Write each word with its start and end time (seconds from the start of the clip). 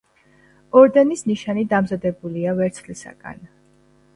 ორდენის 0.81 1.21
ნიშანი 1.31 1.65
დამზადებულია 1.75 2.57
ვერცხლისაგან. 2.61 3.45